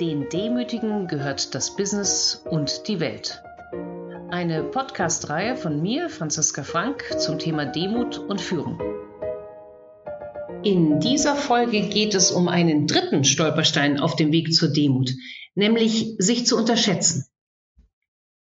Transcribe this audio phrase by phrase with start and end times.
[0.00, 3.40] Den Demütigen gehört das Business und die Welt.
[4.28, 8.80] Eine Podcast-Reihe von mir, Franziska Frank, zum Thema Demut und Führung.
[10.64, 15.12] In dieser Folge geht es um einen dritten Stolperstein auf dem Weg zur Demut,
[15.54, 17.26] nämlich sich zu unterschätzen.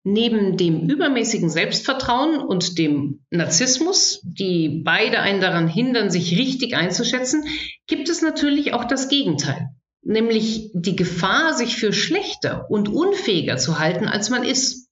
[0.04, 7.46] Neben dem übermäßigen Selbstvertrauen und dem Narzissmus, die beide einen daran hindern, sich richtig einzuschätzen,
[7.88, 9.70] gibt es natürlich auch das Gegenteil
[10.02, 14.90] nämlich die Gefahr, sich für schlechter und unfähiger zu halten, als man ist.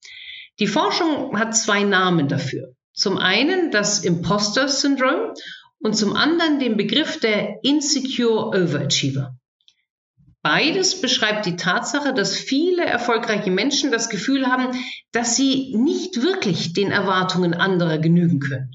[0.60, 2.74] Die Forschung hat zwei Namen dafür.
[2.94, 5.34] Zum einen das Imposter Syndrome
[5.80, 9.36] und zum anderen den Begriff der Insecure Overachiever.
[10.42, 14.78] Beides beschreibt die Tatsache, dass viele erfolgreiche Menschen das Gefühl haben,
[15.12, 18.72] dass sie nicht wirklich den Erwartungen anderer genügen können.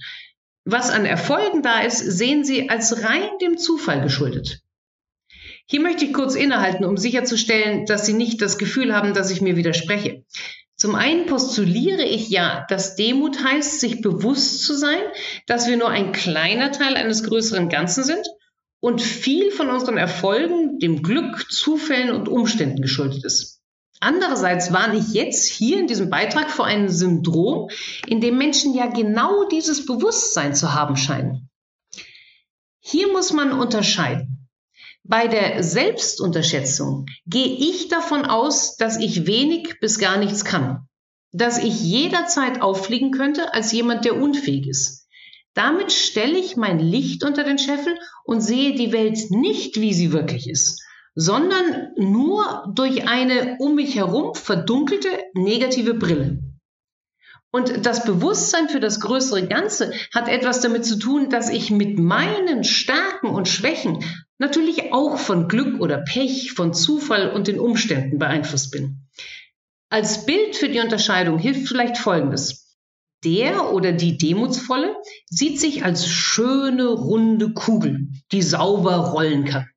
[0.64, 4.63] Was an Erfolgen da ist, sehen sie als rein dem Zufall geschuldet.
[5.66, 9.40] Hier möchte ich kurz innehalten, um sicherzustellen, dass Sie nicht das Gefühl haben, dass ich
[9.40, 10.24] mir widerspreche.
[10.76, 15.00] Zum einen postuliere ich ja, dass Demut heißt, sich bewusst zu sein,
[15.46, 18.26] dass wir nur ein kleiner Teil eines größeren Ganzen sind
[18.80, 23.62] und viel von unseren Erfolgen dem Glück, Zufällen und Umständen geschuldet ist.
[24.00, 27.70] Andererseits warne ich jetzt hier in diesem Beitrag vor einem Syndrom,
[28.06, 31.48] in dem Menschen ja genau dieses Bewusstsein zu haben scheinen.
[32.80, 34.33] Hier muss man unterscheiden.
[35.06, 40.88] Bei der Selbstunterschätzung gehe ich davon aus, dass ich wenig bis gar nichts kann,
[41.30, 45.06] dass ich jederzeit auffliegen könnte als jemand, der unfähig ist.
[45.52, 50.10] Damit stelle ich mein Licht unter den Scheffel und sehe die Welt nicht, wie sie
[50.10, 50.82] wirklich ist,
[51.14, 56.38] sondern nur durch eine um mich herum verdunkelte negative Brille.
[57.50, 61.98] Und das Bewusstsein für das größere Ganze hat etwas damit zu tun, dass ich mit
[61.98, 64.02] meinen Stärken und Schwächen
[64.38, 69.08] natürlich auch von Glück oder Pech, von Zufall und den Umständen beeinflusst bin.
[69.90, 72.76] Als Bild für die Unterscheidung hilft vielleicht Folgendes.
[73.24, 74.96] Der oder die Demutsvolle
[75.26, 79.68] sieht sich als schöne, runde Kugel, die sauber rollen kann.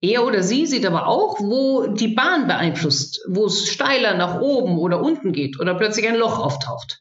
[0.00, 4.78] Er oder sie sieht aber auch, wo die Bahn beeinflusst, wo es steiler nach oben
[4.78, 7.00] oder unten geht oder plötzlich ein Loch auftaucht.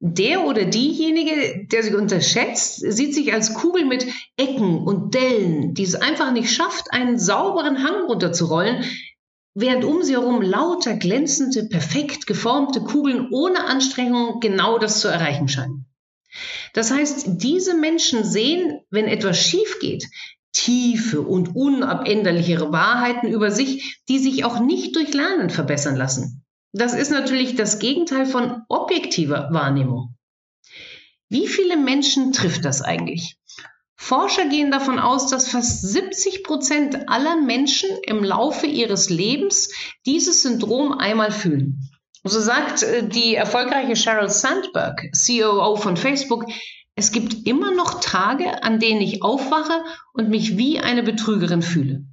[0.00, 5.84] Der oder diejenige, der sich unterschätzt, sieht sich als Kugel mit Ecken und Dellen, die
[5.84, 8.84] es einfach nicht schafft, einen sauberen Hang runterzurollen,
[9.54, 15.48] während um sie herum lauter glänzende, perfekt geformte Kugeln ohne Anstrengung genau das zu erreichen
[15.48, 15.86] scheinen.
[16.74, 20.06] Das heißt, diese Menschen sehen, wenn etwas schief geht,
[20.52, 26.44] tiefe und unabänderlichere Wahrheiten über sich, die sich auch nicht durch Lernen verbessern lassen.
[26.78, 30.14] Das ist natürlich das Gegenteil von objektiver Wahrnehmung.
[31.30, 33.38] Wie viele Menschen trifft das eigentlich?
[33.96, 39.70] Forscher gehen davon aus, dass fast 70 Prozent aller Menschen im Laufe ihres Lebens
[40.04, 41.88] dieses Syndrom einmal fühlen.
[42.24, 46.44] So sagt äh, die erfolgreiche Sheryl Sandberg, COO von Facebook,
[46.94, 49.82] es gibt immer noch Tage, an denen ich aufwache
[50.12, 52.04] und mich wie eine Betrügerin fühle.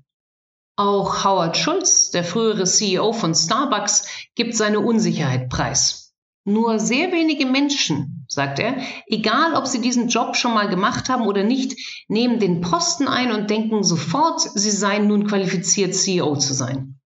[0.75, 6.15] Auch Howard Schulz, der frühere CEO von Starbucks, gibt seine Unsicherheit preis.
[6.45, 11.27] Nur sehr wenige Menschen, sagt er, egal ob sie diesen Job schon mal gemacht haben
[11.27, 16.53] oder nicht, nehmen den Posten ein und denken sofort, sie seien nun qualifiziert, CEO zu
[16.53, 16.99] sein.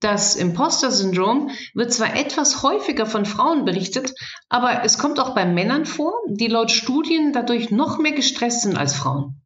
[0.00, 4.14] Das Imposter-Syndrom wird zwar etwas häufiger von Frauen berichtet,
[4.48, 8.78] aber es kommt auch bei Männern vor, die laut Studien dadurch noch mehr gestresst sind
[8.78, 9.42] als Frauen.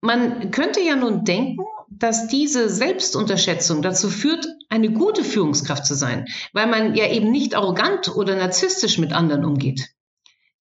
[0.00, 1.64] Man könnte ja nun denken,
[1.98, 7.54] dass diese Selbstunterschätzung dazu führt, eine gute Führungskraft zu sein, weil man ja eben nicht
[7.54, 9.88] arrogant oder narzisstisch mit anderen umgeht.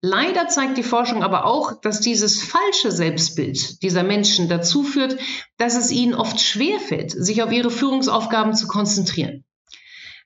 [0.02, 5.18] Leider zeigt die Forschung aber auch, dass dieses falsche Selbstbild dieser Menschen dazu führt,
[5.58, 9.44] dass es ihnen oft schwerfällt, sich auf ihre Führungsaufgaben zu konzentrieren.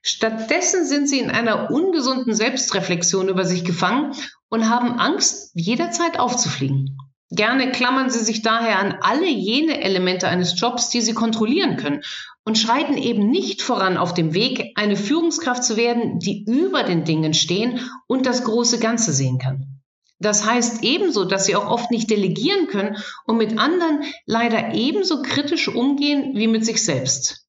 [0.00, 4.14] Stattdessen sind sie in einer ungesunden Selbstreflexion über sich gefangen
[4.48, 6.96] und haben Angst, jederzeit aufzufliegen.
[7.34, 12.02] Gerne klammern sie sich daher an alle jene Elemente eines Jobs, die sie kontrollieren können
[12.44, 17.04] und schreiten eben nicht voran auf dem Weg, eine Führungskraft zu werden, die über den
[17.04, 19.80] Dingen stehen und das große Ganze sehen kann.
[20.20, 22.96] Das heißt ebenso, dass sie auch oft nicht delegieren können
[23.26, 27.46] und mit anderen leider ebenso kritisch umgehen wie mit sich selbst.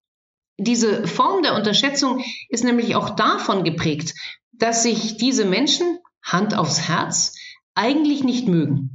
[0.58, 4.14] Diese Form der Unterschätzung ist nämlich auch davon geprägt,
[4.54, 7.36] dass sich diese Menschen, Hand aufs Herz,
[7.76, 8.95] eigentlich nicht mögen.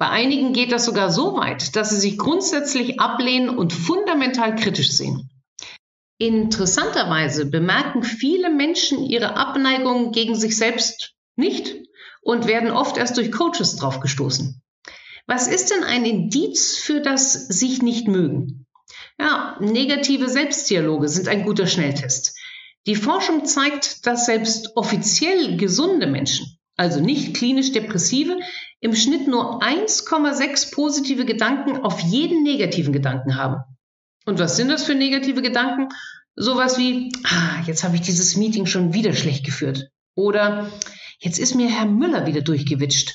[0.00, 4.92] Bei einigen geht das sogar so weit, dass sie sich grundsätzlich ablehnen und fundamental kritisch
[4.92, 5.28] sehen.
[6.16, 11.76] Interessanterweise bemerken viele Menschen ihre Abneigung gegen sich selbst nicht
[12.22, 14.62] und werden oft erst durch Coaches draufgestoßen.
[15.26, 18.64] Was ist denn ein Indiz für das sich nicht mögen?
[19.18, 22.38] Ja, negative Selbstdialoge sind ein guter Schnelltest.
[22.86, 28.40] Die Forschung zeigt, dass selbst offiziell gesunde Menschen, also nicht klinisch Depressive,
[28.80, 33.62] im Schnitt nur 1,6 positive Gedanken auf jeden negativen Gedanken haben.
[34.24, 35.88] Und was sind das für negative Gedanken?
[36.36, 39.90] Sowas wie, ah, jetzt habe ich dieses Meeting schon wieder schlecht geführt.
[40.14, 40.70] Oder
[41.18, 43.12] jetzt ist mir Herr Müller wieder durchgewitscht.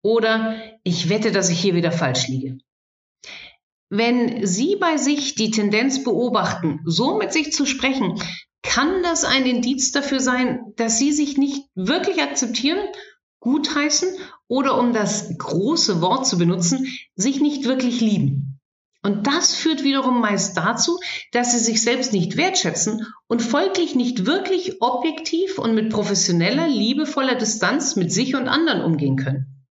[0.00, 0.54] Oder
[0.84, 2.58] ich wette, dass ich hier wieder falsch liege.
[3.90, 8.22] Wenn Sie bei sich die Tendenz beobachten, so mit sich zu sprechen,
[8.62, 12.78] kann das ein Indiz dafür sein, dass Sie sich nicht wirklich akzeptieren,
[13.40, 14.08] gutheißen
[14.48, 18.60] oder um das große Wort zu benutzen, sich nicht wirklich lieben.
[19.02, 20.98] Und das führt wiederum meist dazu,
[21.30, 27.36] dass sie sich selbst nicht wertschätzen und folglich nicht wirklich objektiv und mit professioneller, liebevoller
[27.36, 29.66] Distanz mit sich und anderen umgehen können.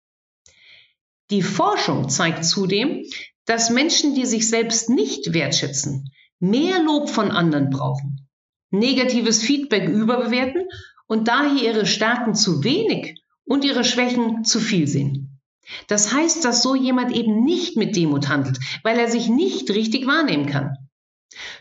[1.29, 3.03] Die Forschung zeigt zudem,
[3.45, 6.09] dass Menschen, die sich selbst nicht wertschätzen,
[6.39, 8.29] mehr Lob von anderen brauchen,
[8.71, 10.69] negatives Feedback überbewerten
[11.07, 15.39] und daher ihre Stärken zu wenig und ihre Schwächen zu viel sehen.
[15.87, 20.07] Das heißt, dass so jemand eben nicht mit Demut handelt, weil er sich nicht richtig
[20.07, 20.77] wahrnehmen kann.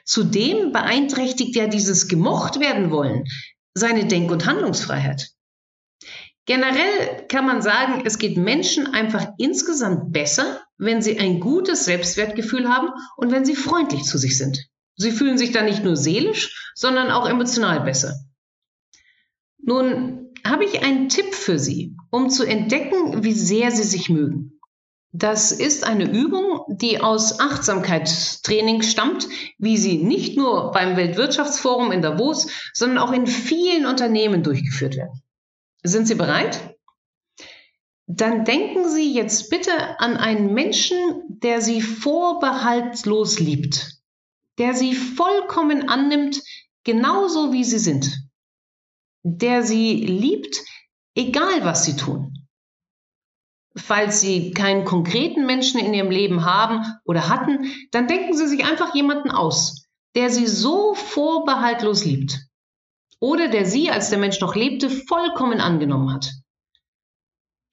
[0.04, 3.24] Zudem beeinträchtigt ja dieses gemocht werden wollen
[3.74, 5.30] seine Denk- und Handlungsfreiheit.
[6.46, 12.68] Generell kann man sagen, es geht Menschen einfach insgesamt besser, wenn sie ein gutes Selbstwertgefühl
[12.68, 14.66] haben und wenn sie freundlich zu sich sind.
[14.94, 18.14] Sie fühlen sich dann nicht nur seelisch, sondern auch emotional besser.
[19.58, 24.56] Nun habe ich einen Tipp für Sie, um zu entdecken, wie sehr Sie sich mögen.
[25.18, 29.26] Das ist eine Übung, die aus Achtsamkeitstraining stammt,
[29.56, 35.22] wie sie nicht nur beim Weltwirtschaftsforum in Davos, sondern auch in vielen Unternehmen durchgeführt werden.
[35.82, 36.76] Sind Sie bereit?
[38.06, 43.98] Dann denken Sie jetzt bitte an einen Menschen, der Sie vorbehaltlos liebt,
[44.58, 46.42] der Sie vollkommen annimmt,
[46.84, 48.25] genauso wie Sie sind
[49.28, 50.62] der sie liebt,
[51.16, 52.32] egal was sie tun.
[53.76, 58.64] Falls Sie keinen konkreten Menschen in Ihrem Leben haben oder hatten, dann denken Sie sich
[58.64, 59.84] einfach jemanden aus,
[60.14, 62.38] der Sie so vorbehaltlos liebt
[63.20, 66.32] oder der Sie, als der Mensch noch lebte, vollkommen angenommen hat.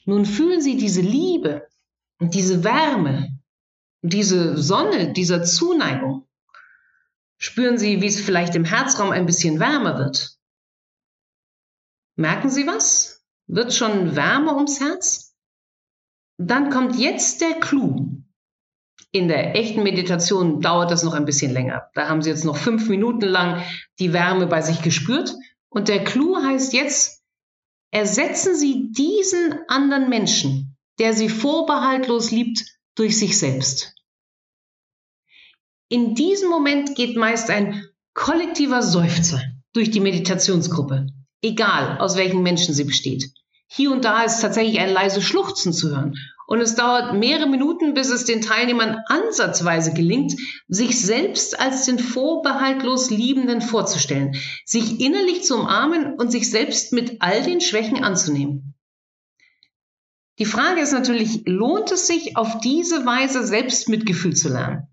[0.05, 1.67] Nun fühlen Sie diese Liebe
[2.19, 3.39] und diese Wärme,
[4.01, 6.27] diese Sonne dieser Zuneigung.
[7.37, 10.35] Spüren Sie, wie es vielleicht im Herzraum ein bisschen wärmer wird.
[12.15, 13.23] Merken Sie was?
[13.47, 15.35] Wird schon wärmer ums Herz?
[16.37, 18.23] Dann kommt jetzt der Clou.
[19.11, 21.89] In der echten Meditation dauert das noch ein bisschen länger.
[21.93, 23.63] Da haben Sie jetzt noch fünf Minuten lang
[23.99, 25.35] die Wärme bei sich gespürt.
[25.69, 27.23] Und der Clou heißt jetzt,
[27.91, 32.63] ersetzen Sie diesen anderen Menschen, der Sie vorbehaltlos liebt,
[32.95, 33.95] durch sich selbst.
[35.89, 37.83] In diesem Moment geht meist ein
[38.13, 39.41] kollektiver Seufzer
[39.73, 41.07] durch die Meditationsgruppe
[41.43, 43.31] egal aus welchen Menschen sie besteht.
[43.67, 46.15] Hier und da ist tatsächlich ein leises Schluchzen zu hören.
[46.45, 50.33] Und es dauert mehrere Minuten, bis es den Teilnehmern ansatzweise gelingt,
[50.67, 54.35] sich selbst als den vorbehaltlos Liebenden vorzustellen,
[54.65, 58.75] sich innerlich zu umarmen und sich selbst mit all den Schwächen anzunehmen.
[60.39, 64.87] Die Frage ist natürlich, lohnt es sich, auf diese Weise Selbstmitgefühl zu lernen?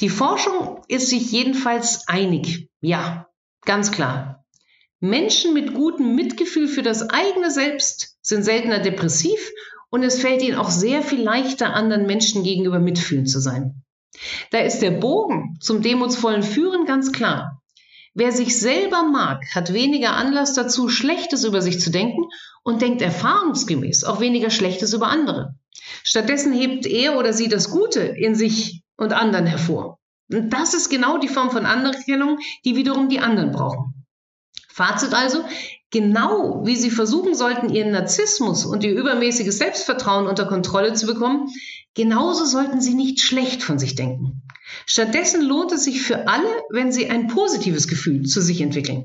[0.00, 2.70] Die Forschung ist sich jedenfalls einig.
[2.80, 3.28] Ja,
[3.64, 4.41] ganz klar.
[5.04, 9.50] Menschen mit gutem Mitgefühl für das eigene Selbst sind seltener depressiv
[9.90, 13.82] und es fällt ihnen auch sehr viel leichter, anderen Menschen gegenüber mitfühlend zu sein.
[14.52, 17.60] Da ist der Bogen zum demutsvollen Führen ganz klar.
[18.14, 22.22] Wer sich selber mag, hat weniger Anlass dazu, Schlechtes über sich zu denken
[22.62, 25.56] und denkt erfahrungsgemäß auch weniger Schlechtes über andere.
[26.04, 29.98] Stattdessen hebt er oder sie das Gute in sich und anderen hervor.
[30.30, 33.91] Und das ist genau die Form von Anerkennung, die wiederum die anderen brauchen.
[34.72, 35.44] Fazit also,
[35.90, 41.48] genau wie Sie versuchen sollten, Ihren Narzissmus und Ihr übermäßiges Selbstvertrauen unter Kontrolle zu bekommen,
[41.94, 44.42] genauso sollten Sie nicht schlecht von sich denken.
[44.86, 49.04] Stattdessen lohnt es sich für alle, wenn Sie ein positives Gefühl zu sich entwickeln.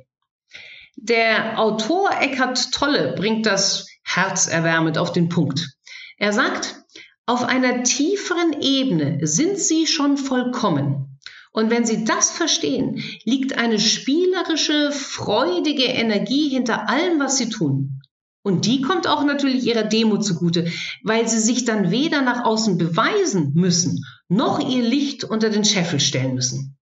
[0.95, 5.69] Der Autor Eckhart Tolle bringt das herzerwärmend auf den Punkt.
[6.17, 6.81] Er sagt,
[7.25, 11.16] auf einer tieferen Ebene sind Sie schon vollkommen.
[11.51, 18.01] Und wenn Sie das verstehen, liegt eine spielerische, freudige Energie hinter allem, was Sie tun.
[18.43, 20.71] Und die kommt auch natürlich Ihrer Demut zugute,
[21.03, 25.99] weil Sie sich dann weder nach außen beweisen müssen, noch Ihr Licht unter den Scheffel
[25.99, 26.77] stellen müssen.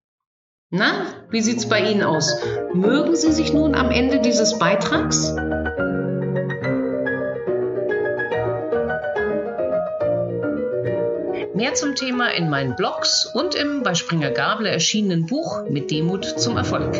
[0.69, 2.35] Na, wie sieht's bei Ihnen aus?
[2.73, 5.33] Mögen Sie sich nun am Ende dieses Beitrags?
[11.75, 16.55] Zum Thema in meinen Blogs und im bei Springer Gable erschienenen Buch Mit Demut zum
[16.55, 16.95] Erfolg.